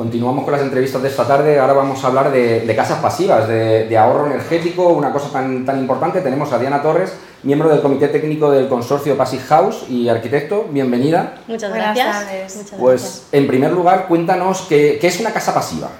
Continuamos 0.00 0.44
con 0.44 0.54
las 0.54 0.62
entrevistas 0.62 1.02
de 1.02 1.08
esta 1.08 1.26
tarde. 1.26 1.58
Ahora 1.58 1.74
vamos 1.74 2.02
a 2.02 2.06
hablar 2.06 2.32
de, 2.32 2.72
casas 2.74 3.00
pasivas, 3.00 3.46
de, 3.46 3.98
ahorro 3.98 4.28
energético, 4.28 4.88
una 4.88 5.12
cosa 5.12 5.30
tan, 5.30 5.66
tan 5.66 5.78
importante. 5.78 6.22
Tenemos 6.22 6.50
a 6.54 6.58
Diana 6.58 6.80
Torres, 6.80 7.12
miembro 7.42 7.68
del 7.68 7.82
Comité 7.82 8.08
Técnico 8.08 8.50
del 8.50 8.66
Consorcio 8.66 9.18
Passive 9.18 9.42
House 9.42 9.84
y 9.90 10.08
arquitecto. 10.08 10.64
Bienvenida. 10.70 11.34
Muchas 11.46 11.74
gracias. 11.74 12.64
pues, 12.78 13.26
en 13.30 13.46
primer 13.46 13.72
lugar, 13.72 14.06
cuéntanos 14.08 14.62
qué 14.70 14.98
es 15.02 15.20
una 15.20 15.34
casa 15.34 15.52
pasiva. 15.52 15.90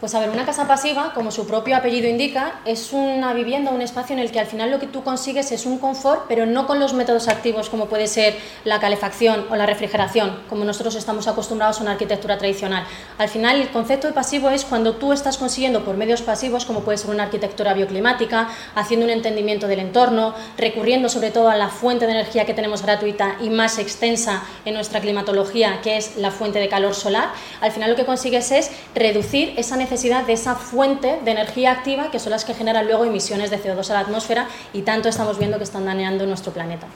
Pues 0.00 0.14
a 0.14 0.20
ver, 0.20 0.30
una 0.30 0.46
casa 0.46 0.66
pasiva, 0.66 1.12
como 1.12 1.30
su 1.30 1.46
propio 1.46 1.76
apellido 1.76 2.08
indica, 2.08 2.60
es 2.64 2.94
una 2.94 3.34
vivienda, 3.34 3.70
un 3.70 3.82
espacio 3.82 4.14
en 4.14 4.20
el 4.20 4.30
que 4.30 4.40
al 4.40 4.46
final 4.46 4.70
lo 4.70 4.78
que 4.78 4.86
tú 4.86 5.04
consigues 5.04 5.52
es 5.52 5.66
un 5.66 5.76
confort, 5.76 6.22
pero 6.26 6.46
no 6.46 6.66
con 6.66 6.80
los 6.80 6.94
métodos 6.94 7.28
activos 7.28 7.68
como 7.68 7.84
puede 7.84 8.06
ser 8.06 8.34
la 8.64 8.80
calefacción 8.80 9.44
o 9.50 9.56
la 9.56 9.66
refrigeración, 9.66 10.40
como 10.48 10.64
nosotros 10.64 10.94
estamos 10.94 11.28
acostumbrados 11.28 11.80
a 11.80 11.82
una 11.82 11.92
arquitectura 11.92 12.38
tradicional. 12.38 12.86
Al 13.18 13.28
final 13.28 13.60
el 13.60 13.68
concepto 13.68 14.06
de 14.06 14.14
pasivo 14.14 14.48
es 14.48 14.64
cuando 14.64 14.94
tú 14.94 15.12
estás 15.12 15.36
consiguiendo 15.36 15.84
por 15.84 15.98
medios 15.98 16.22
pasivos, 16.22 16.64
como 16.64 16.80
puede 16.80 16.96
ser 16.96 17.10
una 17.10 17.24
arquitectura 17.24 17.74
bioclimática, 17.74 18.48
haciendo 18.74 19.04
un 19.04 19.10
entendimiento 19.12 19.68
del 19.68 19.80
entorno, 19.80 20.34
recurriendo 20.56 21.10
sobre 21.10 21.30
todo 21.30 21.50
a 21.50 21.56
la 21.56 21.68
fuente 21.68 22.06
de 22.06 22.12
energía 22.12 22.46
que 22.46 22.54
tenemos 22.54 22.80
gratuita 22.80 23.36
y 23.42 23.50
más 23.50 23.78
extensa 23.78 24.44
en 24.64 24.72
nuestra 24.72 25.02
climatología, 25.02 25.82
que 25.82 25.98
es 25.98 26.16
la 26.16 26.30
fuente 26.30 26.58
de 26.58 26.70
calor 26.70 26.94
solar, 26.94 27.32
al 27.60 27.70
final 27.70 27.90
lo 27.90 27.96
que 27.96 28.06
consigues 28.06 28.50
es 28.50 28.70
reducir 28.94 29.52
esa 29.58 29.76
necesidad 29.76 29.89
necesidad 29.90 30.24
de 30.24 30.34
esa 30.34 30.54
fuente 30.54 31.20
de 31.24 31.30
energía 31.32 31.72
activa 31.72 32.12
que 32.12 32.20
son 32.20 32.30
las 32.30 32.44
que 32.44 32.54
generan 32.54 32.86
luego 32.86 33.04
emisiones 33.04 33.50
de 33.50 33.60
CO2 33.60 33.90
a 33.90 33.94
la 33.94 34.00
atmósfera 34.00 34.46
y 34.72 34.82
tanto 34.82 35.08
estamos 35.08 35.36
viendo 35.36 35.58
que 35.58 35.64
están 35.64 35.84
dañando 35.84 36.26
nuestro 36.26 36.52
planeta. 36.52 36.86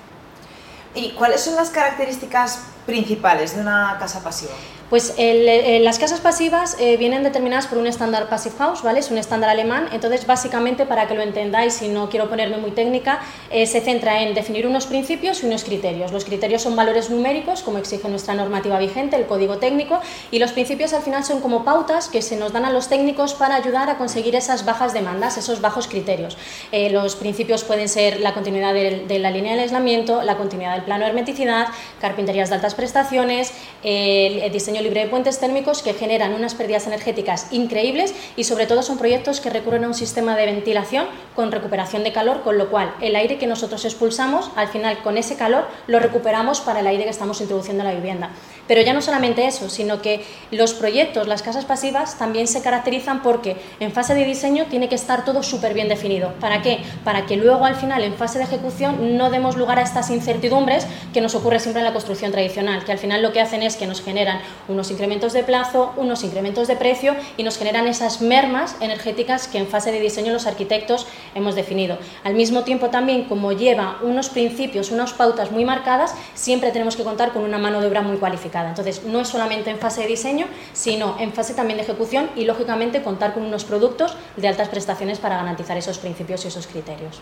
¿Y 0.94 1.10
cuáles 1.10 1.40
son 1.40 1.56
las 1.56 1.70
características 1.70 2.60
principales 2.86 3.54
de 3.54 3.62
una 3.62 3.96
casa 3.98 4.22
pasiva? 4.22 4.52
Pues 4.90 5.14
eh, 5.16 5.80
las 5.82 5.98
casas 5.98 6.20
pasivas 6.20 6.76
eh, 6.78 6.96
vienen 6.98 7.22
determinadas 7.22 7.66
por 7.66 7.78
un 7.78 7.86
estándar 7.86 8.28
Passive 8.28 8.54
House, 8.58 8.82
¿vale? 8.82 9.00
Es 9.00 9.10
un 9.10 9.16
estándar 9.16 9.48
alemán, 9.48 9.88
entonces 9.92 10.26
básicamente 10.26 10.84
para 10.84 11.08
que 11.08 11.14
lo 11.14 11.22
entendáis 11.22 11.80
y 11.82 11.88
no 11.88 12.10
quiero 12.10 12.28
ponerme 12.28 12.58
muy 12.58 12.70
técnica, 12.70 13.20
eh, 13.50 13.66
se 13.66 13.80
centra 13.80 14.20
en 14.22 14.34
definir 14.34 14.66
unos 14.66 14.86
principios 14.86 15.42
y 15.42 15.46
unos 15.46 15.64
criterios. 15.64 16.12
Los 16.12 16.24
criterios 16.24 16.62
son 16.62 16.76
valores 16.76 17.08
numéricos, 17.08 17.62
como 17.62 17.78
exige 17.78 18.08
nuestra 18.08 18.34
normativa 18.34 18.78
vigente, 18.78 19.16
el 19.16 19.26
código 19.26 19.56
técnico, 19.56 20.00
y 20.30 20.38
los 20.38 20.52
principios 20.52 20.92
al 20.92 21.02
final 21.02 21.24
son 21.24 21.40
como 21.40 21.64
pautas 21.64 22.08
que 22.08 22.20
se 22.20 22.36
nos 22.36 22.52
dan 22.52 22.66
a 22.66 22.70
los 22.70 22.88
técnicos 22.88 23.34
para 23.34 23.56
ayudar 23.56 23.88
a 23.88 23.96
conseguir 23.96 24.36
esas 24.36 24.66
bajas 24.66 24.92
demandas, 24.92 25.38
esos 25.38 25.60
bajos 25.60 25.88
criterios. 25.88 26.36
los 26.70 27.16
principios 27.16 27.64
pueden 27.64 27.88
ser 27.88 28.20
la 28.20 28.34
continuidad 28.34 28.74
de, 28.74 29.18
la 29.18 29.30
línea 29.30 29.54
de 29.56 29.62
aislamiento, 29.62 30.22
la 30.22 30.36
continuidad 30.36 30.74
del 30.74 30.84
plano 30.84 31.04
de 31.04 31.10
hermeticidad, 31.10 31.68
carpinterías 32.00 32.50
de 32.50 32.56
altas 32.56 32.73
prestaciones, 32.74 33.52
el 33.82 34.52
diseño 34.52 34.82
libre 34.82 35.04
de 35.04 35.08
puentes 35.08 35.40
térmicos 35.40 35.82
que 35.82 35.94
generan 35.94 36.34
unas 36.34 36.54
pérdidas 36.54 36.86
energéticas 36.86 37.48
increíbles 37.50 38.14
y 38.36 38.44
sobre 38.44 38.66
todo 38.66 38.82
son 38.82 38.98
proyectos 38.98 39.40
que 39.40 39.50
recurren 39.50 39.84
a 39.84 39.88
un 39.88 39.94
sistema 39.94 40.36
de 40.36 40.46
ventilación 40.46 41.06
con 41.34 41.52
recuperación 41.52 42.04
de 42.04 42.12
calor, 42.12 42.42
con 42.42 42.58
lo 42.58 42.70
cual 42.70 42.94
el 43.00 43.16
aire 43.16 43.38
que 43.38 43.46
nosotros 43.46 43.84
expulsamos, 43.84 44.50
al 44.56 44.68
final 44.68 45.02
con 45.02 45.18
ese 45.18 45.36
calor 45.36 45.66
lo 45.86 45.98
recuperamos 46.00 46.60
para 46.60 46.80
el 46.80 46.86
aire 46.86 47.04
que 47.04 47.10
estamos 47.10 47.40
introduciendo 47.40 47.82
en 47.82 47.88
la 47.88 47.94
vivienda. 47.94 48.30
Pero 48.66 48.80
ya 48.80 48.94
no 48.94 49.02
solamente 49.02 49.46
eso, 49.46 49.68
sino 49.68 50.00
que 50.00 50.24
los 50.50 50.72
proyectos, 50.72 51.28
las 51.28 51.42
casas 51.42 51.66
pasivas, 51.66 52.16
también 52.18 52.46
se 52.46 52.62
caracterizan 52.62 53.22
porque 53.22 53.56
en 53.78 53.92
fase 53.92 54.14
de 54.14 54.24
diseño 54.24 54.66
tiene 54.70 54.88
que 54.88 54.94
estar 54.94 55.24
todo 55.24 55.42
súper 55.42 55.74
bien 55.74 55.88
definido. 55.88 56.32
¿Para 56.40 56.62
qué? 56.62 56.78
Para 57.04 57.26
que 57.26 57.36
luego 57.36 57.66
al 57.66 57.76
final 57.76 58.02
en 58.02 58.14
fase 58.14 58.38
de 58.38 58.44
ejecución 58.44 59.18
no 59.18 59.30
demos 59.30 59.56
lugar 59.56 59.78
a 59.78 59.82
estas 59.82 60.08
incertidumbres 60.10 60.86
que 61.12 61.20
nos 61.20 61.34
ocurre 61.34 61.60
siempre 61.60 61.80
en 61.80 61.86
la 61.86 61.92
construcción 61.92 62.32
tradicional, 62.32 62.63
que 62.84 62.92
al 62.92 62.98
final 62.98 63.22
lo 63.22 63.32
que 63.32 63.40
hacen 63.40 63.62
es 63.62 63.76
que 63.76 63.86
nos 63.86 64.02
generan 64.02 64.40
unos 64.68 64.90
incrementos 64.90 65.32
de 65.32 65.42
plazo, 65.42 65.92
unos 65.96 66.24
incrementos 66.24 66.66
de 66.66 66.76
precio 66.76 67.14
y 67.36 67.42
nos 67.42 67.58
generan 67.58 67.86
esas 67.86 68.20
mermas 68.20 68.76
energéticas 68.80 69.48
que 69.48 69.58
en 69.58 69.66
fase 69.66 69.92
de 69.92 70.00
diseño 70.00 70.32
los 70.32 70.46
arquitectos 70.46 71.06
hemos 71.34 71.54
definido. 71.54 71.98
Al 72.24 72.34
mismo 72.34 72.62
tiempo 72.62 72.88
también, 72.88 73.24
como 73.24 73.52
lleva 73.52 73.98
unos 74.02 74.30
principios, 74.30 74.90
unas 74.90 75.12
pautas 75.12 75.50
muy 75.50 75.64
marcadas, 75.64 76.14
siempre 76.34 76.70
tenemos 76.70 76.96
que 76.96 77.04
contar 77.04 77.32
con 77.32 77.42
una 77.42 77.58
mano 77.58 77.80
de 77.80 77.88
obra 77.88 78.02
muy 78.02 78.16
cualificada. 78.16 78.70
Entonces, 78.70 79.04
no 79.04 79.20
es 79.20 79.28
solamente 79.28 79.70
en 79.70 79.78
fase 79.78 80.02
de 80.02 80.08
diseño, 80.08 80.46
sino 80.72 81.16
en 81.20 81.32
fase 81.32 81.54
también 81.54 81.76
de 81.76 81.84
ejecución 81.84 82.30
y, 82.34 82.44
lógicamente, 82.44 83.02
contar 83.02 83.34
con 83.34 83.42
unos 83.42 83.64
productos 83.64 84.16
de 84.36 84.48
altas 84.48 84.68
prestaciones 84.68 85.18
para 85.18 85.36
garantizar 85.36 85.76
esos 85.76 85.98
principios 85.98 86.44
y 86.44 86.48
esos 86.48 86.66
criterios. 86.66 87.20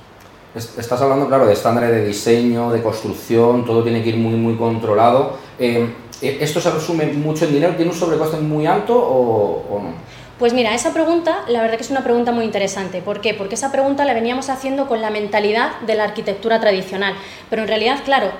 Estás 0.55 1.01
hablando, 1.01 1.29
claro, 1.29 1.47
de 1.47 1.55
estándares 1.55 1.91
de 1.91 2.05
diseño, 2.05 2.71
de 2.71 2.83
construcción, 2.83 3.65
todo 3.65 3.83
tiene 3.83 4.03
que 4.03 4.11
ir 4.11 4.17
muy, 4.19 4.35
muy 4.35 4.55
controlado. 4.57 5.39
Eh, 5.59 5.89
eh, 6.21 6.39
¿Esto 6.43 6.61
se 6.61 6.71
resume 6.71 7.07
mucho 7.07 7.47
en 7.47 7.55
dinero? 7.55 7.75
¿Tiene 7.75 7.91
un 7.91 7.97
sobrecoste 7.97 8.37
muy 8.37 8.67
alto 8.67 8.95
o, 8.95 9.81
no? 9.83 9.95
Pues 10.39 10.53
mira, 10.53 10.75
esa 10.75 10.93
pregunta, 10.93 11.45
la 11.49 11.63
verdad 11.63 11.77
que 11.77 11.85
es 11.85 11.91
una 11.91 12.05
pregunta 12.05 12.33
muy 12.33 12.45
interesante. 12.45 13.01
¿Por 13.01 13.23
qué? 13.23 13.33
Porque 13.33 13.55
esa 13.55 13.73
pregunta 13.73 14.05
la 14.05 14.13
veníamos 14.13 14.51
haciendo 14.51 14.89
con 14.89 15.01
la 15.01 15.09
mentalidad 15.09 15.81
de 15.87 15.95
la 15.95 16.05
arquitectura 16.05 16.61
tradicional. 16.61 17.15
Pero 17.49 17.63
en 17.63 17.69
realidad, 17.69 18.01
claro, 18.05 18.31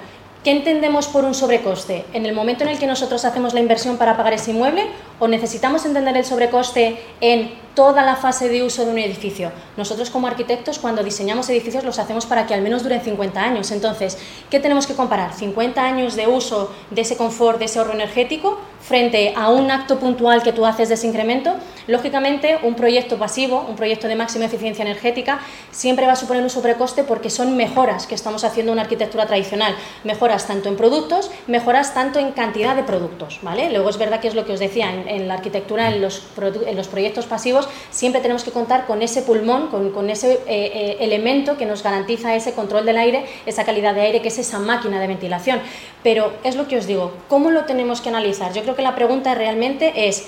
¿Qué 0.45 0.51
entendemos 0.51 1.07
por 1.07 1.25
un 1.25 1.35
sobrecoste? 1.35 2.05
¿En 2.13 2.27
el 2.27 2.35
momento 2.35 2.65
en 2.65 2.71
el 2.71 2.79
que 2.81 2.89
nosotros 2.89 3.25
hacemos 3.25 3.55
la 3.55 3.61
inversión 3.61 3.97
para 3.97 4.17
pagar 4.17 4.33
ese 4.33 4.51
inmueble 4.51 4.87
o 5.21 5.29
necesitamos 5.29 5.87
entender 5.87 6.17
el 6.17 6.25
sobrecoste 6.25 6.99
en 7.21 7.53
toda 7.77 8.03
la 8.03 8.17
fase 8.17 8.49
de 8.49 8.65
uso 8.65 8.85
de 8.85 8.91
un 8.91 8.99
edificio. 8.99 9.53
Nosotros 9.77 10.11
como 10.11 10.27
arquitectos 10.27 10.81
cuando 10.81 11.05
diseñamos 11.05 11.49
edificios 11.49 11.85
los 11.85 11.99
hacemos 12.01 12.27
para 12.27 12.47
que 12.47 12.55
al 12.55 12.61
menos 12.61 12.83
duren 12.83 13.01
50 13.01 13.41
años. 13.41 13.71
Entonces, 13.71 14.19
¿qué 14.51 14.59
tenemos 14.59 14.87
que 14.87 14.95
comparar? 14.95 15.33
50 15.33 15.81
años 15.81 16.17
de 16.17 16.27
uso 16.27 16.73
de 16.91 17.03
ese 17.03 17.17
confort, 17.17 17.61
de 17.61 17.67
ese 17.67 17.79
ahorro 17.79 17.95
energético, 17.95 18.59
frente 18.83 19.33
a 19.37 19.49
un 19.49 19.71
acto 19.71 19.99
puntual 19.99 20.43
que 20.43 20.53
tú 20.53 20.67
haces 20.67 20.89
de 20.89 20.97
ese 20.97 21.07
incremento. 21.07 21.55
Lógicamente, 21.87 22.59
un 22.63 22.75
proyecto 22.75 23.17
pasivo, 23.17 23.65
un 23.69 23.77
proyecto 23.77 24.09
de 24.09 24.17
máxima 24.17 24.45
eficiencia 24.45 24.83
energética, 24.83 25.41
siempre 25.71 26.07
va 26.07 26.13
a 26.13 26.17
suponer 26.17 26.43
un 26.43 26.51
sobrecoste 26.51 27.05
porque 27.05 27.31
son 27.31 27.57
mejoras 27.57 28.07
que 28.07 28.15
estamos 28.15 28.45
haciendo 28.45 28.73
en 28.73 28.75
una 28.75 28.83
arquitectura 28.83 29.27
tradicional. 29.27 29.75
Mejoras 30.05 30.47
tanto 30.47 30.69
en 30.69 30.77
productos, 30.77 31.31
mejoras 31.47 31.95
tanto 31.95 32.19
en 32.19 32.33
cantidad 32.33 32.77
de 32.77 32.83
productos. 32.83 33.39
¿vale? 33.43 33.71
Luego 33.71 33.89
es 33.89 33.99
verdad 33.99 34.21
que 34.21 34.29
es 34.29 34.35
lo 34.35 34.45
que 34.45 34.53
os 34.53 34.61
decía, 34.61 34.93
en, 34.93 35.29
la 35.29 35.35
arquitectura, 35.35 35.89
en 35.89 36.03
los, 36.03 36.25
en 36.67 36.77
los 36.77 36.89
proyectos 36.89 37.27
pasivos, 37.27 37.69
siempre 37.91 38.21
tenemos 38.21 38.45
que 38.45 38.51
contar 38.51 38.87
con 38.87 39.03
ese 39.03 39.23
pulmón, 39.23 39.69
con, 39.69 40.11
ese 40.11 40.35
eh, 40.35 40.41
eh, 40.47 40.97
elemento 41.01 41.57
que 41.57 41.67
nos 41.67 41.83
garantiza 41.83 42.35
ese 42.35 42.53
control 42.53 42.85
del 42.85 42.99
aire, 42.99 43.27
esa 43.47 43.65
calidad 43.65 43.95
de 43.95 44.03
aire, 44.03 44.23
que 44.23 44.29
es 44.29 44.39
esa 44.39 44.59
máquina 44.59 45.01
de 45.01 45.07
ventilación. 45.07 45.61
Pero 46.03 46.33
es 46.43 46.57
lo 46.57 46.67
que 46.67 46.79
os 46.79 46.87
digo, 46.87 47.13
¿cómo 47.29 47.51
lo 47.51 47.65
tenemos 47.65 48.01
que 48.01 48.09
analizar? 48.09 48.53
Yo 48.53 48.63
creo 48.63 48.72
que 48.77 48.83
la 48.83 48.95
pregunta 48.95 49.35
realmente 49.35 50.09
es... 50.09 50.27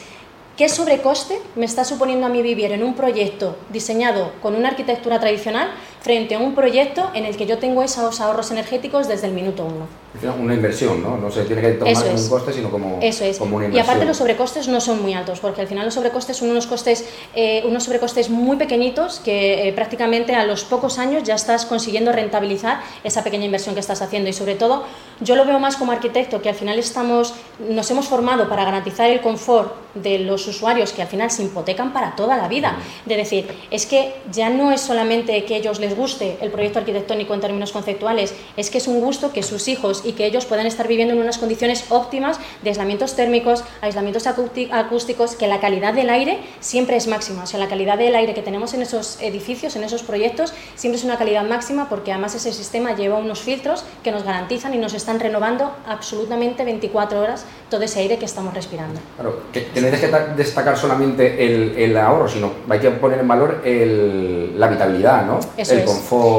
¿Qué 0.57 0.69
sobrecoste 0.69 1.41
me 1.57 1.67
está 1.67 1.85
suponiendo 1.85 2.27
a 2.27 2.29
mí 2.29 2.41
vivir 2.41 2.71
en 2.71 2.85
un 2.85 2.95
proyecto 2.95 3.57
diseñado 3.71 4.31
con 4.41 4.55
una 4.55 4.69
arquitectura 4.69 5.19
tradicional 5.19 5.69
frente 6.01 6.37
a 6.37 6.39
un 6.39 6.55
proyecto 6.55 7.11
en 7.13 7.25
el 7.25 7.37
que 7.37 7.47
yo 7.47 7.59
tengo 7.59 7.83
esos 7.83 8.21
ahorros 8.21 8.53
energéticos 8.53 9.09
desde 9.09 9.27
el 9.27 9.33
minuto 9.33 9.65
uno. 9.65 10.04
Una 10.23 10.55
inversión, 10.55 11.03
¿no? 11.03 11.17
No 11.17 11.29
se 11.29 11.43
tiene 11.43 11.61
que 11.61 11.73
tomar 11.73 11.95
como 11.95 12.15
un 12.15 12.29
coste, 12.29 12.53
sino 12.53 12.71
como, 12.71 12.99
Eso 13.03 13.25
es. 13.25 13.41
una 13.41 13.51
inversión. 13.51 13.75
Y 13.75 13.79
aparte 13.81 14.05
los 14.05 14.17
sobrecostes 14.17 14.69
no 14.69 14.81
son 14.81 15.03
muy 15.03 15.13
altos, 15.13 15.41
porque 15.41 15.61
al 15.61 15.67
final 15.67 15.85
los 15.85 15.95
sobrecostes 15.95 16.37
son 16.37 16.51
unos, 16.51 16.69
costes, 16.69 17.05
eh, 17.35 17.65
unos 17.67 17.83
sobrecostes 17.83 18.31
muy 18.31 18.57
pequeñitos 18.57 19.19
que 19.19 19.69
eh, 19.69 19.73
prácticamente 19.73 20.35
a 20.35 20.47
los 20.47 20.65
pocos 20.65 20.99
años 20.99 21.25
ya 21.25 21.35
estás 21.35 21.67
consiguiendo 21.67 22.13
rentabilizar 22.13 22.81
esa 23.03 23.25
pequeña 23.25 23.45
inversión 23.45 23.75
que 23.75 23.81
estás 23.81 24.03
haciendo. 24.03 24.31
Y 24.31 24.33
sobre 24.33 24.55
todo, 24.55 24.85
yo 25.21 25.35
lo 25.35 25.45
veo 25.45 25.59
más 25.59 25.77
como 25.77 25.91
arquitecto, 25.91 26.41
que 26.41 26.49
al 26.49 26.55
final 26.55 26.79
estamos, 26.79 27.35
nos 27.69 27.91
hemos 27.91 28.07
formado 28.07 28.49
para 28.49 28.65
garantizar 28.65 29.11
el 29.11 29.21
confort 29.21 29.75
de 29.95 30.21
los 30.21 30.47
usuarios 30.47 30.93
que 30.93 31.03
al 31.03 31.09
final 31.09 31.31
se 31.31 31.43
hipotecan 31.43 31.93
para 31.93 32.15
toda 32.15 32.37
la 32.37 32.49
vida. 32.49 32.77
De 33.05 33.17
decir, 33.17 33.49
es 33.71 33.87
que 33.87 34.15
ya 34.31 34.49
no 34.49 34.73
es 34.73 34.81
solamente 34.81 35.45
que 35.45 35.57
ellos 35.57 35.81
les 35.81 35.97
guste 35.97 36.39
el 36.41 36.51
proyecto 36.51 36.79
arquitectónico 36.79 37.35
en 37.35 37.41
términos 37.41 37.73
conceptuales, 37.73 38.35
es 38.57 38.71
que 38.71 38.79
es 38.79 38.89
un 38.89 39.01
gusto 39.01 39.33
que 39.33 39.43
sus 39.43 39.69
hijos 39.69 40.04
y 40.05 40.13
que 40.13 40.27
ellos 40.27 40.47
puedan 40.47 40.67
estar 40.67 40.89
viviendo 40.89 41.15
en 41.15 41.21
unas 41.21 41.39
condiciones 41.39 41.87
óptimas 41.91 42.39
de 42.63 42.71
aislamientos 42.71 43.17
térmicos, 43.17 43.65
aislamientos 43.81 44.27
acústicos, 44.27 45.37
que 45.37 45.49
la 45.49 45.61
calidad 45.61 45.95
del 45.95 46.11
aire 46.11 46.39
siempre 46.61 46.97
es 46.97 47.07
máxima. 47.07 47.45
O 47.45 47.47
sea, 47.47 47.59
la 47.59 47.69
calidad 47.69 47.99
del 47.99 48.15
aire 48.15 48.35
que 48.35 48.43
tenemos 48.43 48.75
en 48.75 48.83
esos 48.83 49.21
edificios, 49.21 49.77
en 49.77 49.85
esos 49.85 50.03
proyectos, 50.03 50.53
siempre 50.75 50.99
es 50.99 51.05
una 51.05 51.17
calidad 51.17 51.45
máxima 51.45 51.89
porque 51.89 52.13
además 52.13 52.35
ese 52.35 52.53
sistema 52.53 52.95
lleva 52.95 53.19
unos 53.19 53.41
filtros 53.41 53.85
que 54.03 54.11
nos 54.11 54.25
garantizan 54.25 54.75
y 54.75 54.79
nos 54.79 54.95
están 54.95 55.21
renovando 55.21 55.73
absolutamente 55.87 56.65
24 56.65 57.21
horas 57.21 57.45
todo 57.71 57.83
ese 57.83 58.01
aire 58.01 58.19
que 58.19 58.25
estamos 58.25 58.55
respirando. 58.55 59.01
Claro, 59.17 59.43
que, 59.53 59.67
que 59.67 59.81
no 59.81 59.91
que 59.91 60.35
destacar 60.37 60.77
solamente 60.77 61.45
el, 61.45 61.75
el, 61.77 61.97
ahorro, 61.97 62.29
sino 62.29 62.53
hay 62.69 62.79
que 62.79 62.91
poner 62.91 63.21
en 63.21 63.29
valor 63.29 63.63
el, 63.65 64.59
la 64.59 64.67
habitabilidad, 64.67 65.27
¿no? 65.27 65.41
Eso 65.57 65.75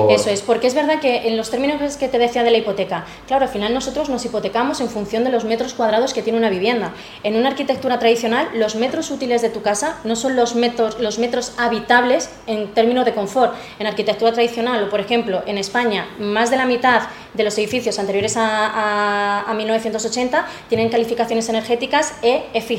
eso 0.09 0.29
es, 0.29 0.41
porque 0.41 0.67
es 0.67 0.73
verdad 0.73 0.99
que 0.99 1.27
en 1.27 1.37
los 1.37 1.49
términos 1.49 1.97
que 1.97 2.07
te 2.07 2.17
decía 2.17 2.43
de 2.43 2.51
la 2.51 2.57
hipoteca, 2.57 3.05
claro, 3.27 3.47
final 3.55 3.73
nosotros 3.73 4.09
nos 4.09 4.25
hipotecamos 4.25 4.81
en 4.81 4.89
función 4.89 5.23
de 5.23 5.29
los 5.29 5.45
metros 5.45 5.73
cuadrados 5.73 6.13
que 6.13 6.21
tiene 6.21 6.37
una 6.37 6.49
vivienda. 6.49 6.93
En 7.23 7.37
una 7.37 7.47
arquitectura 7.47 7.99
tradicional, 7.99 8.49
los 8.53 8.75
metros 8.75 9.11
útiles 9.11 9.41
de 9.41 9.49
tu 9.49 9.61
casa 9.61 9.97
no 10.03 10.17
son 10.17 10.35
los 10.35 10.55
metros, 10.55 10.99
los 10.99 11.19
metros 11.19 11.53
habitables 11.57 12.29
en 12.47 12.73
términos 12.73 13.05
de 13.05 13.13
confort. 13.13 13.55
En 13.79 13.87
arquitectura 13.87 14.33
tradicional, 14.33 14.83
o 14.83 14.89
por 14.89 14.99
ejemplo, 14.99 15.41
en 15.45 15.57
España, 15.57 16.05
más 16.19 16.51
de 16.51 16.57
la 16.57 16.65
mitad 16.65 17.03
de 17.35 17.43
los 17.43 17.57
edificios 17.57 17.99
anteriores 17.99 18.37
a, 18.37 19.49
a, 19.49 19.53
1980 19.53 20.45
tienen 20.69 20.89
calificaciones 20.89 21.47
energéticas 21.49 22.13
E, 22.21 22.43
F 22.53 22.75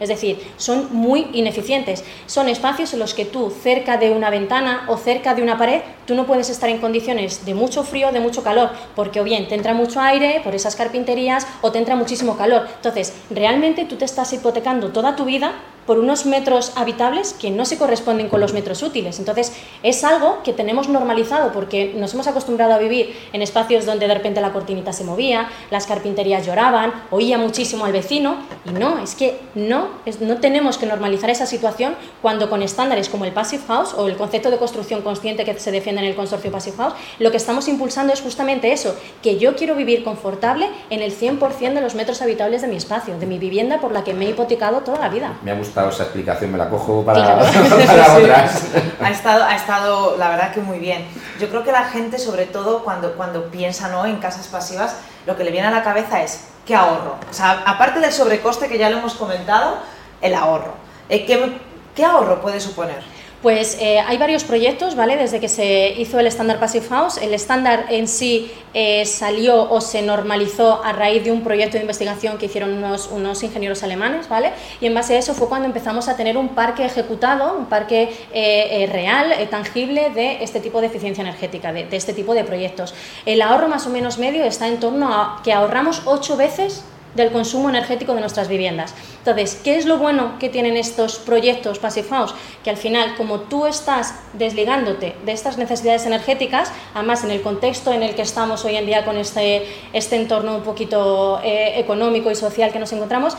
es 0.00 0.08
decir, 0.08 0.38
son 0.56 0.88
muy 0.92 1.28
ineficientes. 1.32 2.04
Son 2.26 2.48
espacios 2.48 2.92
en 2.92 3.00
los 3.00 3.14
que 3.14 3.24
tú, 3.24 3.52
cerca 3.62 3.96
de 3.96 4.10
una 4.10 4.30
ventana 4.30 4.84
o 4.88 4.96
cerca 4.96 5.34
de 5.34 5.42
una 5.42 5.58
pared, 5.58 5.82
tú 6.06 6.14
no 6.14 6.26
puedes 6.26 6.50
estar 6.50 6.68
en 6.70 6.78
condiciones 6.78 7.44
de 7.44 7.54
mucho 7.54 7.82
frío, 7.82 8.12
de 8.12 8.20
mucho 8.20 8.42
calor, 8.42 8.70
porque 8.94 9.20
o 9.20 9.24
bien 9.24 9.48
te 9.48 9.54
entra 9.54 9.74
mucho 9.74 10.00
aire 10.00 10.40
por 10.42 10.54
esas 10.54 10.76
carpinterías 10.76 11.46
o 11.62 11.72
te 11.72 11.78
entra 11.78 11.96
muchísimo 11.96 12.36
calor. 12.36 12.66
Entonces, 12.76 13.14
realmente 13.30 13.84
tú 13.84 13.96
te 13.96 14.04
estás 14.04 14.32
hipotecando 14.32 14.90
toda 14.90 15.16
tu 15.16 15.24
vida 15.24 15.52
por 15.86 15.98
unos 15.98 16.26
metros 16.26 16.72
habitables 16.76 17.32
que 17.32 17.50
no 17.50 17.64
se 17.64 17.78
corresponden 17.78 18.28
con 18.28 18.40
los 18.40 18.52
metros 18.52 18.82
útiles. 18.82 19.18
Entonces, 19.18 19.52
es 19.82 20.04
algo 20.04 20.42
que 20.44 20.52
tenemos 20.52 20.88
normalizado 20.88 21.52
porque 21.52 21.92
nos 21.96 22.14
hemos 22.14 22.26
acostumbrado 22.26 22.74
a 22.74 22.78
vivir 22.78 23.16
en 23.32 23.42
espacios 23.42 23.86
donde 23.86 24.06
de 24.06 24.14
repente 24.14 24.40
la 24.40 24.52
cortinita 24.52 24.92
se 24.92 25.04
movía, 25.04 25.48
las 25.70 25.86
carpinterías 25.86 26.46
lloraban, 26.46 26.92
oía 27.10 27.38
muchísimo 27.38 27.84
al 27.84 27.92
vecino 27.92 28.36
y 28.64 28.70
no, 28.70 28.98
es 28.98 29.14
que 29.14 29.38
no, 29.54 29.88
no 30.20 30.36
tenemos 30.38 30.78
que 30.78 30.86
normalizar 30.86 31.30
esa 31.30 31.46
situación 31.46 31.94
cuando 32.22 32.50
con 32.50 32.62
estándares 32.62 33.08
como 33.08 33.24
el 33.24 33.32
Passive 33.32 33.62
House 33.66 33.94
o 33.94 34.06
el 34.06 34.16
concepto 34.16 34.50
de 34.50 34.58
construcción 34.58 35.02
consciente 35.02 35.44
que 35.44 35.58
se 35.58 35.70
defiende 35.70 36.02
en 36.02 36.08
el 36.08 36.14
consorcio 36.14 36.50
Passive 36.50 36.76
House, 36.76 36.94
lo 37.18 37.30
que 37.30 37.36
estamos 37.36 37.68
impulsando 37.68 38.12
es 38.12 38.20
justamente 38.20 38.72
eso, 38.72 38.94
que 39.22 39.38
yo 39.38 39.56
quiero 39.56 39.74
vivir 39.74 40.04
confortable 40.04 40.68
en 40.90 41.02
el 41.02 41.16
100% 41.16 41.74
de 41.74 41.80
los 41.80 41.94
metros 41.94 42.22
habitables 42.22 42.62
de 42.62 42.68
mi 42.68 42.76
espacio, 42.76 43.18
de 43.18 43.26
mi 43.26 43.38
vivienda 43.38 43.80
por 43.80 43.92
la 43.92 44.04
que 44.04 44.14
me 44.14 44.26
he 44.26 44.30
hipotecado 44.30 44.80
toda 44.80 44.98
la 44.98 45.08
vida. 45.08 45.38
Esa 45.70 46.02
explicación, 46.04 46.52
me 46.52 46.58
la 46.58 46.68
cojo 46.68 47.04
para, 47.04 47.38
otras. 48.16 48.64
Ha 49.02 49.10
estado, 49.10 49.44
ha 49.44 49.54
estado, 49.54 50.16
la 50.16 50.28
verdad 50.28 50.52
que 50.52 50.60
muy 50.60 50.78
bien. 50.78 51.06
Yo 51.38 51.48
creo 51.48 51.64
que 51.64 51.72
la 51.72 51.84
gente, 51.84 52.18
sobre 52.18 52.46
todo 52.46 52.84
cuando, 52.84 53.14
cuando 53.14 53.50
piensa 53.50 53.88
¿no? 53.88 54.06
en 54.06 54.16
casas 54.16 54.48
pasivas, 54.48 54.96
lo 55.26 55.36
que 55.36 55.44
le 55.44 55.50
viene 55.50 55.68
a 55.68 55.70
la 55.70 55.82
cabeza 55.82 56.22
es 56.22 56.44
¿qué 56.66 56.74
ahorro? 56.74 57.16
O 57.28 57.34
sea, 57.34 57.62
aparte 57.66 58.00
del 58.00 58.12
sobrecoste 58.12 58.68
que 58.68 58.78
ya 58.78 58.90
lo 58.90 58.98
hemos 58.98 59.14
comentado, 59.14 59.78
el 60.20 60.34
ahorro. 60.34 60.74
Eh, 61.08 61.26
¿Qué, 61.26 61.58
qué 61.94 62.04
ahorro 62.04 62.40
puede 62.40 62.60
suponer? 62.60 63.02
Pues 63.42 63.78
eh, 63.80 63.98
hay 64.00 64.18
varios 64.18 64.44
proyectos, 64.44 64.94
¿vale? 64.94 65.16
Desde 65.16 65.40
que 65.40 65.48
se 65.48 65.94
hizo 65.96 66.20
el 66.20 66.26
estándar 66.26 66.60
Passive 66.60 66.86
House, 66.88 67.16
el 67.16 67.32
estándar 67.32 67.86
en 67.88 68.06
sí 68.06 68.52
eh, 68.74 69.06
salió 69.06 69.70
o 69.70 69.80
se 69.80 70.02
normalizó 70.02 70.84
a 70.84 70.92
raíz 70.92 71.24
de 71.24 71.32
un 71.32 71.42
proyecto 71.42 71.78
de 71.78 71.80
investigación 71.80 72.36
que 72.36 72.46
hicieron 72.46 72.70
unos, 72.74 73.08
unos, 73.10 73.42
ingenieros 73.42 73.82
alemanes, 73.82 74.28
¿vale? 74.28 74.52
Y 74.82 74.86
en 74.86 74.92
base 74.92 75.14
a 75.14 75.18
eso 75.18 75.32
fue 75.32 75.48
cuando 75.48 75.66
empezamos 75.66 76.06
a 76.08 76.18
tener 76.18 76.36
un 76.36 76.50
parque 76.50 76.84
ejecutado, 76.84 77.56
un 77.56 77.64
parque 77.64 78.14
eh, 78.30 78.86
real, 78.92 79.32
tangible 79.48 80.10
de 80.10 80.44
este 80.44 80.60
tipo 80.60 80.82
de 80.82 80.88
eficiencia 80.88 81.22
energética, 81.22 81.72
de 81.72 81.88
este 81.92 82.12
tipo 82.12 82.34
de 82.34 82.44
proyectos. 82.44 82.92
El 83.24 83.40
ahorro 83.40 83.68
más 83.68 83.86
o 83.86 83.90
menos 83.90 84.18
medio 84.18 84.44
está 84.44 84.68
en 84.68 84.78
torno 84.78 85.14
a 85.14 85.40
que 85.42 85.54
ahorramos 85.54 86.02
ocho 86.04 86.36
veces 86.36 86.84
del 87.14 87.32
consumo 87.32 87.68
energético 87.68 88.14
de 88.14 88.20
nuestras 88.20 88.48
viviendas. 88.48 88.94
Entonces, 89.18 89.60
¿qué 89.62 89.76
es 89.76 89.86
lo 89.86 89.98
bueno 89.98 90.38
que 90.38 90.48
tienen 90.48 90.76
estos 90.76 91.18
proyectos 91.18 91.78
Passive 91.78 92.08
House? 92.08 92.34
Que 92.62 92.70
al 92.70 92.76
final, 92.76 93.16
como 93.16 93.40
tú 93.40 93.66
estás 93.66 94.14
desligándote 94.32 95.16
de 95.24 95.32
estas 95.32 95.58
necesidades 95.58 96.06
energéticas, 96.06 96.72
además 96.94 97.24
en 97.24 97.30
el 97.30 97.42
contexto 97.42 97.92
en 97.92 98.02
el 98.02 98.14
que 98.14 98.22
estamos 98.22 98.64
hoy 98.64 98.76
en 98.76 98.86
día 98.86 99.04
con 99.04 99.16
este, 99.16 99.66
este 99.92 100.16
entorno 100.16 100.56
un 100.56 100.62
poquito 100.62 101.40
eh, 101.42 101.78
económico 101.80 102.30
y 102.30 102.34
social 102.34 102.72
que 102.72 102.78
nos 102.78 102.92
encontramos, 102.92 103.36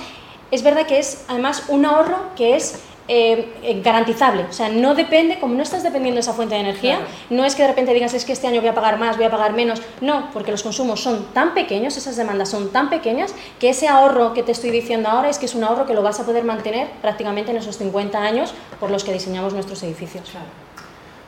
es 0.52 0.64
verdad 0.64 0.86
que 0.86 1.00
es 1.00 1.24
además 1.30 1.64
un 1.70 1.86
ahorro 1.86 2.36
que 2.36 2.58
es 2.58 2.82
eh, 3.08 3.54
eh, 3.64 3.82
garantizable. 3.84 4.44
O 4.50 4.54
sea, 4.54 4.70
no 4.70 4.96
depende, 4.96 5.40
como 5.40 5.56
no 5.56 5.64
estás 5.64 5.84
dependiendo 5.84 6.16
de 6.16 6.22
esa 6.22 6.34
fuente 6.34 6.56
de 6.56 6.62
energía, 6.62 7.00
no 7.30 7.44
es 7.44 7.56
que 7.56 7.64
de 7.64 7.70
repente 7.70 7.94
digas 7.94 8.14
es 8.14 8.26
que 8.26 8.34
este 8.34 8.48
año 8.48 8.62
voy 8.62 8.70
a 8.70 8.76
pagar 8.76 9.00
más, 9.00 9.18
voy 9.18 9.26
a 9.26 9.32
pagar 9.32 9.54
menos. 9.54 9.82
No, 10.00 10.30
porque 10.34 10.52
los 10.52 10.64
consumos 10.64 11.02
son 11.02 11.26
tan 11.34 11.54
pequeños, 11.54 11.98
esas 11.98 12.16
demandas 12.16 12.50
son 12.50 12.72
tan 12.72 12.90
pequeñas, 12.90 13.34
que 13.60 13.70
ese 13.70 13.88
ahorro 13.88 14.34
que 14.34 14.44
te 14.44 14.52
estoy 14.52 14.72
diciendo 14.72 15.10
ahora 15.10 15.30
es 15.30 15.40
que 15.40 15.46
es 15.46 15.56
un 15.56 15.64
ahorro 15.64 15.86
que 15.86 15.94
lo 15.94 16.04
vas 16.04 16.20
a 16.20 16.26
poder 16.26 16.44
mantener 16.44 16.90
prácticamente 17.02 17.52
en 17.52 17.58
esos 17.58 17.78
50 17.78 18.20
años 18.20 18.54
por 18.80 18.92
los 18.92 19.04
que 19.04 19.14
diseñamos 19.14 19.54
nuestros 19.54 19.84
edificios. 19.84 20.32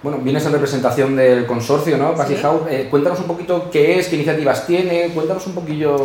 Bueno, 0.04 0.18
vienes 0.18 0.46
en 0.46 0.52
representación 0.52 1.16
del 1.16 1.46
consorcio, 1.46 1.98
¿no? 1.98 2.14
Passive 2.14 2.42
House. 2.42 2.62
Eh, 2.70 2.88
cuéntanos 2.92 3.22
un 3.22 3.26
poquito 3.26 3.72
qué 3.72 4.00
es, 4.00 4.10
qué 4.10 4.16
iniciativas 4.16 4.68
tiene, 4.68 5.08
cuéntanos 5.14 5.48
un 5.48 5.54
poquillo. 5.54 5.96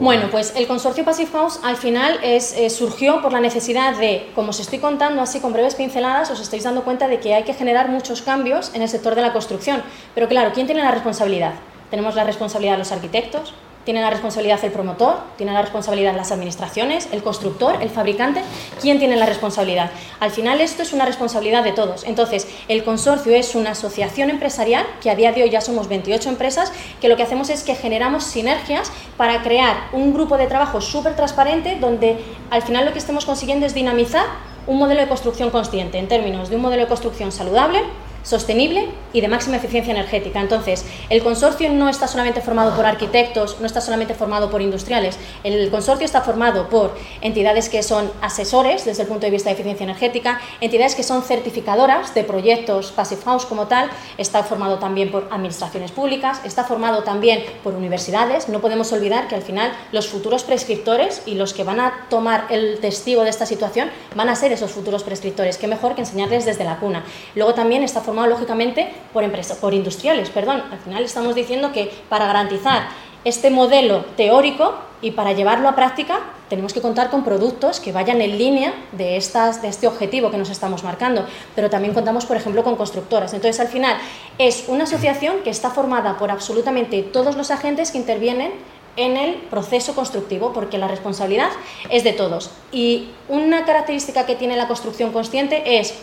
bueno, 0.00 0.28
pues 0.30 0.54
el 0.56 0.66
consorcio 0.66 1.04
Passive 1.04 1.30
House 1.30 1.60
al 1.62 1.76
final 1.76 2.20
es, 2.22 2.56
eh, 2.56 2.70
surgió 2.70 3.20
por 3.20 3.34
la 3.34 3.40
necesidad 3.40 3.98
de, 3.98 4.30
como 4.34 4.48
os 4.48 4.60
estoy 4.60 4.78
contando 4.78 5.20
así 5.20 5.40
con 5.40 5.52
breves 5.52 5.74
pinceladas, 5.74 6.30
os 6.30 6.40
estáis 6.40 6.64
dando 6.64 6.84
cuenta 6.84 7.06
de 7.06 7.20
que 7.20 7.34
hay 7.34 7.42
que 7.42 7.52
generar 7.52 7.90
muchos 7.90 8.22
cambios 8.22 8.70
en 8.74 8.80
el 8.80 8.88
sector 8.88 9.14
de 9.14 9.20
la 9.20 9.34
construcción. 9.34 9.82
Pero 10.14 10.26
claro, 10.26 10.52
¿quién 10.54 10.64
tiene 10.64 10.82
la 10.82 10.92
responsabilidad? 10.92 11.52
Tenemos 11.90 12.14
la 12.14 12.24
responsabilidad 12.24 12.72
de 12.72 12.78
los 12.78 12.92
arquitectos, 12.92 13.52
tiene 13.84 14.00
la 14.00 14.10
responsabilidad 14.10 14.64
el 14.64 14.72
promotor, 14.72 15.16
tiene 15.36 15.52
la 15.52 15.62
responsabilidad 15.62 16.14
las 16.16 16.32
administraciones, 16.32 17.08
el 17.12 17.22
constructor, 17.22 17.82
el 17.82 17.90
fabricante. 17.90 18.42
¿Quién 18.80 18.98
tiene 18.98 19.16
la 19.16 19.26
responsabilidad? 19.26 19.90
Al 20.20 20.30
final 20.30 20.60
esto 20.60 20.82
es 20.82 20.92
una 20.92 21.04
responsabilidad 21.04 21.64
de 21.64 21.72
todos. 21.72 22.04
Entonces, 22.04 22.48
el 22.68 22.84
consorcio 22.84 23.34
es 23.34 23.54
una 23.54 23.70
asociación 23.70 24.30
empresarial, 24.30 24.86
que 25.02 25.10
a 25.10 25.14
día 25.14 25.32
de 25.32 25.42
hoy 25.42 25.50
ya 25.50 25.60
somos 25.60 25.88
28 25.88 26.28
empresas, 26.28 26.72
que 27.00 27.08
lo 27.08 27.16
que 27.16 27.22
hacemos 27.22 27.50
es 27.50 27.62
que 27.62 27.74
generamos 27.74 28.24
sinergias 28.24 28.90
para 29.16 29.42
crear 29.42 29.88
un 29.92 30.14
grupo 30.14 30.38
de 30.38 30.46
trabajo 30.46 30.80
súper 30.80 31.16
transparente 31.16 31.76
donde 31.80 32.18
al 32.50 32.62
final 32.62 32.84
lo 32.84 32.92
que 32.92 32.98
estemos 32.98 33.24
consiguiendo 33.24 33.66
es 33.66 33.74
dinamizar 33.74 34.26
un 34.66 34.78
modelo 34.78 35.00
de 35.00 35.08
construcción 35.08 35.50
consciente 35.50 35.98
en 35.98 36.08
términos 36.08 36.48
de 36.48 36.56
un 36.56 36.62
modelo 36.62 36.82
de 36.82 36.88
construcción 36.88 37.32
saludable, 37.32 37.80
sostenible 38.24 38.88
y 39.12 39.20
de 39.20 39.28
máxima 39.28 39.58
eficiencia 39.58 39.92
energética. 39.92 40.40
Entonces, 40.40 40.84
el 41.08 41.22
consorcio 41.22 41.70
no 41.70 41.88
está 41.88 42.08
solamente 42.08 42.40
formado 42.40 42.74
por 42.74 42.86
arquitectos, 42.86 43.60
no 43.60 43.66
está 43.66 43.80
solamente 43.80 44.14
formado 44.14 44.50
por 44.50 44.60
industriales, 44.60 45.16
el 45.44 45.70
consorcio 45.70 46.04
está 46.04 46.22
formado 46.22 46.68
por 46.68 46.96
entidades 47.20 47.68
que 47.68 47.82
son 47.84 48.10
asesores 48.20 48.84
desde 48.84 49.02
el 49.02 49.08
punto 49.08 49.26
de 49.26 49.30
vista 49.30 49.50
de 49.50 49.54
eficiencia 49.54 49.84
energética, 49.84 50.40
entidades 50.60 50.96
que 50.96 51.02
son 51.02 51.22
certificadoras 51.22 52.14
de 52.14 52.24
proyectos 52.24 52.90
Passive 52.90 53.22
House 53.24 53.44
como 53.44 53.66
tal, 53.68 53.90
está 54.18 54.42
formado 54.42 54.78
también 54.78 55.10
por 55.10 55.28
administraciones 55.30 55.92
públicas, 55.92 56.40
está 56.44 56.64
formado 56.64 57.02
también 57.02 57.44
por 57.62 57.74
universidades. 57.74 58.48
No 58.48 58.60
podemos 58.60 58.92
olvidar 58.92 59.28
que 59.28 59.34
al 59.34 59.42
final 59.42 59.72
los 59.92 60.08
futuros 60.08 60.44
prescriptores 60.44 61.22
y 61.26 61.34
los 61.34 61.52
que 61.52 61.64
van 61.64 61.80
a 61.80 62.06
tomar 62.08 62.46
el 62.50 62.78
testigo 62.80 63.22
de 63.22 63.30
esta 63.30 63.46
situación 63.46 63.90
van 64.14 64.28
a 64.28 64.36
ser 64.36 64.52
esos 64.52 64.70
futuros 64.70 65.02
prescriptores. 65.02 65.58
Qué 65.58 65.66
mejor 65.66 65.94
que 65.94 66.00
enseñarles 66.00 66.44
desde 66.46 66.64
la 66.64 66.78
cuna. 66.78 67.04
Luego 67.34 67.54
también 67.54 67.82
está 67.82 68.00
formado 68.00 68.13
lógicamente 68.26 68.92
por, 69.12 69.24
empresas, 69.24 69.58
por 69.58 69.74
industriales. 69.74 70.30
Perdón. 70.30 70.62
Al 70.70 70.78
final 70.78 71.04
estamos 71.04 71.34
diciendo 71.34 71.72
que 71.72 71.92
para 72.08 72.26
garantizar 72.26 72.88
este 73.24 73.50
modelo 73.50 74.04
teórico 74.16 74.74
y 75.00 75.12
para 75.12 75.32
llevarlo 75.32 75.68
a 75.68 75.74
práctica 75.74 76.20
tenemos 76.48 76.72
que 76.72 76.80
contar 76.80 77.10
con 77.10 77.24
productos 77.24 77.80
que 77.80 77.90
vayan 77.90 78.20
en 78.20 78.38
línea 78.38 78.74
de, 78.92 79.16
estas, 79.16 79.62
de 79.62 79.68
este 79.68 79.86
objetivo 79.86 80.30
que 80.30 80.36
nos 80.36 80.50
estamos 80.50 80.84
marcando, 80.84 81.26
pero 81.54 81.70
también 81.70 81.94
contamos, 81.94 82.26
por 82.26 82.36
ejemplo, 82.36 82.62
con 82.62 82.76
constructoras. 82.76 83.32
Entonces, 83.32 83.60
al 83.60 83.68
final, 83.68 83.96
es 84.38 84.64
una 84.68 84.84
asociación 84.84 85.36
que 85.42 85.50
está 85.50 85.70
formada 85.70 86.16
por 86.18 86.30
absolutamente 86.30 87.02
todos 87.02 87.36
los 87.36 87.50
agentes 87.50 87.90
que 87.90 87.98
intervienen 87.98 88.52
en 88.96 89.16
el 89.16 89.34
proceso 89.34 89.94
constructivo, 89.94 90.52
porque 90.52 90.78
la 90.78 90.86
responsabilidad 90.86 91.50
es 91.90 92.04
de 92.04 92.12
todos. 92.12 92.50
Y 92.70 93.08
una 93.28 93.64
característica 93.64 94.26
que 94.26 94.36
tiene 94.36 94.56
la 94.56 94.68
construcción 94.68 95.12
consciente 95.12 95.80
es 95.80 95.94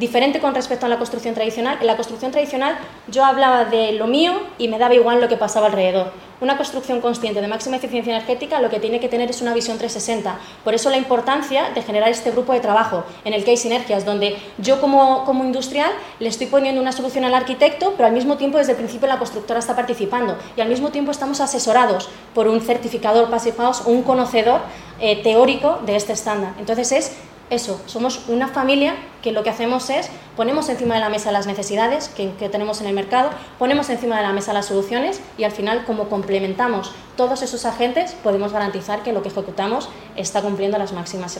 diferente 0.00 0.40
con 0.40 0.54
respecto 0.54 0.86
a 0.86 0.88
la 0.88 0.96
construcción 0.96 1.34
tradicional. 1.34 1.76
En 1.80 1.86
la 1.86 1.94
construcción 1.94 2.32
tradicional 2.32 2.78
yo 3.06 3.22
hablaba 3.24 3.66
de 3.66 3.92
lo 3.92 4.06
mío 4.06 4.32
y 4.56 4.66
me 4.68 4.78
daba 4.78 4.94
igual 4.94 5.20
lo 5.20 5.28
que 5.28 5.36
pasaba 5.36 5.66
alrededor. 5.66 6.10
Una 6.40 6.56
construcción 6.56 7.02
consciente 7.02 7.42
de 7.42 7.48
máxima 7.48 7.76
eficiencia 7.76 8.16
energética 8.16 8.62
lo 8.62 8.70
que 8.70 8.80
tiene 8.80 8.98
que 8.98 9.10
tener 9.10 9.28
es 9.28 9.42
una 9.42 9.52
visión 9.52 9.76
360. 9.76 10.38
Por 10.64 10.72
eso 10.72 10.88
la 10.88 10.96
importancia 10.96 11.68
de 11.74 11.82
generar 11.82 12.08
este 12.08 12.30
grupo 12.30 12.54
de 12.54 12.60
trabajo 12.60 13.04
en 13.26 13.34
el 13.34 13.44
que 13.44 13.50
hay 13.50 13.58
sinergias, 13.58 14.06
donde 14.06 14.38
yo 14.56 14.80
como, 14.80 15.26
como 15.26 15.44
industrial 15.44 15.92
le 16.18 16.30
estoy 16.30 16.46
poniendo 16.46 16.80
una 16.80 16.92
solución 16.92 17.26
al 17.26 17.34
arquitecto, 17.34 17.92
pero 17.94 18.06
al 18.06 18.14
mismo 18.14 18.38
tiempo 18.38 18.56
desde 18.56 18.72
el 18.72 18.78
principio 18.78 19.06
la 19.06 19.18
constructora 19.18 19.58
está 19.58 19.76
participando 19.76 20.38
y 20.56 20.62
al 20.62 20.68
mismo 20.70 20.88
tiempo 20.88 21.10
estamos 21.10 21.42
asesorados 21.42 22.08
por 22.34 22.48
un 22.48 22.62
certificador 22.62 23.28
Passive 23.28 23.58
House 23.58 23.82
o 23.84 23.90
un 23.90 24.02
conocedor 24.02 24.62
eh, 24.98 25.22
teórico 25.22 25.80
de 25.84 25.96
este 25.96 26.14
estándar. 26.14 26.54
Entonces 26.58 26.90
es 26.92 27.16
eso, 27.50 27.80
somos 27.86 28.28
una 28.28 28.46
familia 28.46 28.94
que 29.22 29.32
lo 29.32 29.42
que 29.42 29.50
hacemos 29.50 29.90
es 29.90 30.10
ponemos 30.36 30.68
encima 30.68 30.94
de 30.94 31.00
la 31.00 31.08
mesa 31.08 31.32
las 31.32 31.46
necesidades 31.46 32.08
que, 32.08 32.30
tenemos 32.48 32.80
en 32.80 32.86
el 32.86 32.94
mercado, 32.94 33.30
ponemos 33.58 33.90
encima 33.90 34.16
de 34.16 34.22
la 34.22 34.32
mesa 34.32 34.52
las 34.52 34.66
soluciones 34.66 35.20
y 35.36 35.44
al 35.44 35.52
final 35.52 35.84
como 35.84 36.08
complementamos 36.08 36.92
todos 37.16 37.42
esos 37.42 37.66
agentes 37.66 38.16
podemos 38.22 38.52
garantizar 38.52 39.02
que 39.02 39.12
lo 39.12 39.22
que 39.22 39.28
ejecutamos 39.28 39.90
está 40.16 40.40
cumpliendo 40.40 40.78
las 40.78 40.92
máximas, 40.92 41.38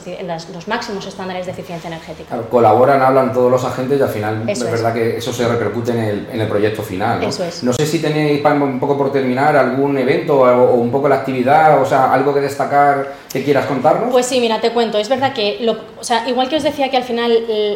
los 0.53 0.67
máximos 0.67 1.07
estándares 1.07 1.47
de 1.47 1.53
eficiencia 1.53 1.87
energética. 1.87 2.39
colaboran, 2.51 3.01
hablan 3.01 3.33
todos 3.33 3.49
los 3.49 3.63
agentes 3.65 3.99
y 3.99 4.03
al 4.03 4.09
final 4.09 4.47
es, 4.47 4.63
verdad 4.63 4.93
que 4.93 5.17
eso 5.17 5.33
se 5.33 5.47
repercute 5.47 5.91
en 5.91 6.39
el, 6.39 6.47
proyecto 6.47 6.83
final. 6.83 7.21
¿no? 7.63 7.73
sé 7.73 7.85
si 7.87 7.99
tenéis, 7.99 8.45
un 8.45 8.79
poco 8.79 8.95
por 8.97 9.11
terminar, 9.11 9.55
algún 9.55 9.97
evento 9.97 10.41
o, 10.41 10.75
un 10.75 10.91
poco 10.91 11.09
la 11.09 11.15
actividad, 11.15 11.81
o 11.81 11.85
sea, 11.85 12.13
algo 12.13 12.33
que 12.33 12.41
destacar 12.41 13.13
que 13.31 13.43
quieras 13.43 13.65
contarnos. 13.65 14.11
Pues 14.11 14.25
sí, 14.25 14.39
mira, 14.39 14.59
te 14.61 14.71
cuento. 14.71 14.97
Es 14.97 15.09
verdad 15.09 15.33
que, 15.33 15.67
o 15.99 16.03
sea, 16.03 16.27
igual 16.29 16.49
que 16.49 16.57
os 16.57 16.63
decía 16.63 16.91
que 16.91 16.97
al 16.97 17.03
final 17.03 17.31
el, 17.31 17.70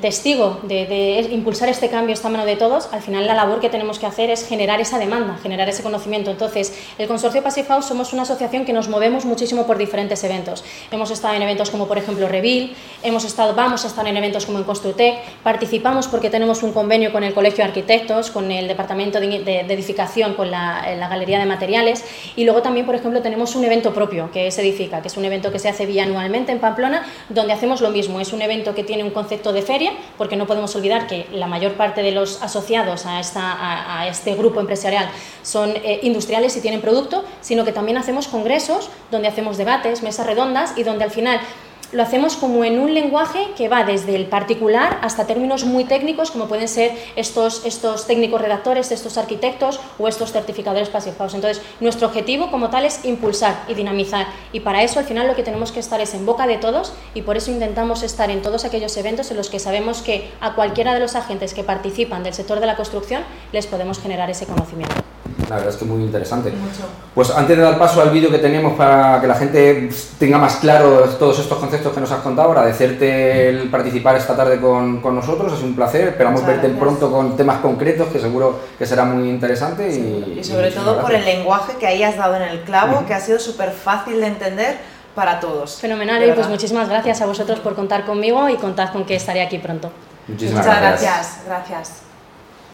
testigo 0.00 0.60
de, 0.62 1.28
impulsar 1.30 1.68
este 1.68 1.88
cambio 1.88 2.14
está 2.14 2.28
a 2.28 2.30
mano 2.30 2.44
de 2.44 2.56
todos, 2.56 2.88
al 2.92 3.02
final 3.02 3.26
la 3.26 3.34
labor 3.34 3.60
que 3.60 3.68
tenemos 3.68 3.98
que 3.98 4.06
hacer 4.06 4.30
es 4.30 4.46
generar 4.46 4.80
esa 4.80 4.98
demanda, 4.98 5.38
generar 5.42 5.68
ese 5.68 5.82
conocimiento. 5.82 6.30
Entonces, 6.30 6.76
el 6.98 7.08
Consorcio 7.08 7.42
Passive 7.42 7.68
House 7.68 7.86
somos 7.86 8.12
una 8.12 8.22
asociación 8.22 8.64
que 8.64 8.72
nos 8.72 8.88
movemos 8.88 9.24
muchísimo 9.24 9.66
por 9.66 9.78
diferentes 9.78 10.22
eventos. 10.24 10.64
Hemos 10.90 11.10
estado 11.10 11.34
en 11.34 11.42
eventos 11.42 11.70
como, 11.70 11.86
por 11.86 11.98
ejemplo, 11.98 12.28
Revil, 12.28 12.74
hemos 13.02 13.24
estado, 13.24 13.54
vamos 13.54 13.84
a 13.84 13.88
estar 13.88 14.06
en 14.06 14.16
eventos 14.16 14.46
como 14.46 14.58
en 14.58 14.64
Construtec, 14.64 15.18
participamos 15.42 16.08
porque 16.08 16.30
tenemos 16.30 16.62
un 16.62 16.72
convenio 16.72 17.12
con 17.12 17.24
el 17.24 17.34
Colegio 17.34 17.58
de 17.58 17.64
Arquitectos, 17.64 18.30
con 18.30 18.50
el 18.50 18.68
Departamento 18.68 19.20
de, 19.20 19.60
Edificación, 19.60 20.34
con 20.34 20.50
la, 20.50 20.94
la, 20.96 21.08
Galería 21.08 21.38
de 21.38 21.46
Materiales 21.46 22.04
y 22.34 22.44
luego 22.44 22.62
también, 22.62 22.86
por 22.86 22.94
ejemplo, 22.94 23.22
tenemos 23.22 23.54
un 23.54 23.64
evento 23.64 23.92
propio 23.92 24.30
que 24.30 24.48
es 24.48 24.58
Edifica, 24.58 25.02
que 25.02 25.08
es 25.08 25.16
un 25.16 25.24
evento 25.24 25.52
que 25.52 25.58
se 25.58 25.68
hace 25.68 25.86
bianualmente 25.86 26.52
en 26.52 26.58
Pamplona, 26.58 27.06
donde 27.28 27.52
hacemos 27.52 27.80
lo 27.80 27.90
mismo. 27.90 28.20
Es 28.20 28.32
un 28.32 28.42
evento 28.42 28.74
que 28.74 28.84
tiene 28.84 29.04
un 29.04 29.10
concepto 29.10 29.35
de 29.36 29.62
feria, 29.62 29.92
porque 30.18 30.36
no 30.36 30.46
podemos 30.46 30.74
olvidar 30.76 31.06
que 31.06 31.26
la 31.32 31.46
mayor 31.46 31.74
parte 31.74 32.02
de 32.02 32.12
los 32.12 32.42
asociados 32.42 33.06
a, 33.06 33.20
esta, 33.20 34.00
a, 34.00 34.08
este 34.08 34.34
grupo 34.34 34.60
empresarial 34.60 35.08
son 35.42 35.70
eh, 35.76 36.00
industriales 36.02 36.56
y 36.56 36.60
tienen 36.60 36.80
producto, 36.80 37.24
sino 37.40 37.64
que 37.64 37.72
también 37.72 37.98
hacemos 37.98 38.28
congresos 38.28 38.90
donde 39.10 39.28
hacemos 39.28 39.56
debates, 39.56 40.02
mesas 40.02 40.26
redondas 40.26 40.72
y 40.76 40.82
donde 40.82 41.04
al 41.04 41.10
final 41.10 41.40
lo 41.96 42.02
hacemos 42.02 42.36
como 42.36 42.62
en 42.62 42.78
un 42.78 42.92
lenguaje 42.92 43.48
que 43.56 43.70
va 43.70 43.82
desde 43.82 44.14
el 44.14 44.26
particular 44.26 44.98
hasta 45.00 45.26
términos 45.26 45.64
muy 45.64 45.84
técnicos 45.84 46.30
como 46.30 46.46
pueden 46.46 46.68
ser 46.68 46.92
estos, 47.16 47.64
estos 47.64 48.06
técnicos 48.06 48.38
redactores, 48.38 48.92
estos 48.92 49.16
arquitectos 49.16 49.80
o 49.98 50.06
estos 50.06 50.30
certificadores 50.30 50.90
pacificados. 50.90 51.32
Entonces, 51.32 51.62
nuestro 51.80 52.08
objetivo 52.08 52.50
como 52.50 52.68
tal 52.68 52.84
es 52.84 53.02
impulsar 53.06 53.64
y 53.66 53.72
dinamizar 53.72 54.26
y 54.52 54.60
para 54.60 54.82
eso 54.82 54.98
al 54.98 55.06
final 55.06 55.26
lo 55.26 55.34
que 55.34 55.42
tenemos 55.42 55.72
que 55.72 55.80
estar 55.80 55.98
es 56.02 56.12
en 56.12 56.26
boca 56.26 56.46
de 56.46 56.58
todos 56.58 56.92
y 57.14 57.22
por 57.22 57.38
eso 57.38 57.50
intentamos 57.50 58.02
estar 58.02 58.30
en 58.30 58.42
todos 58.42 58.66
aquellos 58.66 58.94
eventos 58.98 59.30
en 59.30 59.38
los 59.38 59.48
que 59.48 59.58
sabemos 59.58 60.02
que 60.02 60.30
a 60.42 60.54
cualquiera 60.54 60.92
de 60.92 61.00
los 61.00 61.14
agentes 61.14 61.54
que 61.54 61.64
participan 61.64 62.22
del 62.22 62.34
sector 62.34 62.60
de 62.60 62.66
la 62.66 62.76
construcción 62.76 63.22
les 63.52 63.66
podemos 63.66 63.98
generar 64.00 64.28
ese 64.28 64.44
conocimiento. 64.44 65.05
La 65.48 65.56
verdad 65.56 65.72
es 65.72 65.76
que 65.76 65.84
muy 65.84 66.02
interesante. 66.02 66.52
Pues 67.14 67.30
antes 67.30 67.56
de 67.56 67.62
dar 67.62 67.78
paso 67.78 68.00
al 68.00 68.10
vídeo 68.10 68.30
que 68.30 68.38
tenemos 68.38 68.74
para 68.74 69.20
que 69.20 69.26
la 69.26 69.34
gente 69.34 69.88
tenga 70.18 70.38
más 70.38 70.56
claro 70.56 71.00
todos 71.18 71.38
estos 71.38 71.58
conceptos 71.58 71.92
que 71.92 72.00
nos 72.00 72.10
has 72.10 72.20
contado, 72.20 72.50
agradecerte 72.50 73.48
el 73.48 73.70
participar 73.70 74.16
esta 74.16 74.36
tarde 74.36 74.60
con, 74.60 75.00
con 75.00 75.14
nosotros, 75.14 75.52
es 75.52 75.62
un 75.62 75.74
placer, 75.76 76.08
esperamos 76.08 76.44
verte 76.44 76.68
pronto 76.70 77.10
con 77.10 77.36
temas 77.36 77.60
concretos 77.60 78.08
que 78.08 78.18
seguro 78.18 78.58
que 78.78 78.86
será 78.86 79.04
muy 79.04 79.28
interesante. 79.28 79.88
Y, 79.88 80.42
sobre 80.42 80.70
todo 80.70 81.00
por 81.00 81.14
el 81.14 81.24
lenguaje 81.24 81.74
que 81.78 81.86
ahí 81.86 82.02
has 82.02 82.16
dado 82.16 82.36
en 82.36 82.42
el 82.42 82.60
clavo, 82.62 83.06
que 83.06 83.14
ha 83.14 83.20
sido 83.20 83.38
súper 83.38 83.70
fácil 83.70 84.20
de 84.20 84.26
entender 84.26 84.76
para 85.14 85.40
todos. 85.40 85.76
Fenomenal, 85.80 86.22
y 86.28 86.32
pues 86.32 86.48
muchísimas 86.48 86.88
gracias 86.88 87.20
a 87.22 87.26
vosotros 87.26 87.60
por 87.60 87.74
contar 87.74 88.04
conmigo 88.04 88.48
y 88.48 88.56
contad 88.56 88.92
con 88.92 89.04
que 89.04 89.16
estaré 89.16 89.42
aquí 89.42 89.58
pronto. 89.58 89.90
Muchísimas 90.28 90.66
Muchas 90.66 90.80
gracias. 90.80 91.38
gracias. 91.46 92.05